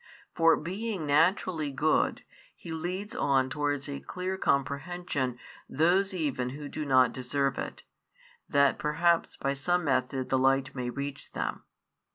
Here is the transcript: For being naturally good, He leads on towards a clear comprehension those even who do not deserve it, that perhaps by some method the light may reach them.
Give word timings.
For 0.33 0.57
being 0.57 1.05
naturally 1.05 1.69
good, 1.69 2.23
He 2.55 2.71
leads 2.71 3.13
on 3.15 3.51
towards 3.51 3.87
a 3.87 3.99
clear 3.99 4.35
comprehension 4.35 5.37
those 5.69 6.11
even 6.11 6.49
who 6.49 6.67
do 6.67 6.85
not 6.85 7.13
deserve 7.13 7.59
it, 7.59 7.83
that 8.49 8.79
perhaps 8.79 9.35
by 9.37 9.53
some 9.53 9.83
method 9.83 10.29
the 10.29 10.39
light 10.39 10.73
may 10.73 10.89
reach 10.89 11.33
them. 11.33 11.65